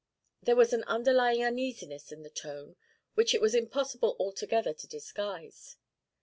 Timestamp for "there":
0.41-0.55